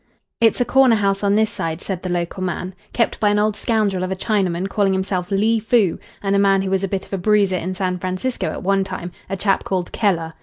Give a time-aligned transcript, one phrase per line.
[0.39, 3.55] "It's a corner house on this side," said the local man, "kept by an old
[3.55, 7.05] scoundrel of a Chinaman calling himself Li Foo, and a man who was a bit
[7.05, 10.33] of a bruiser in San Francisco at one time a chap called Keller.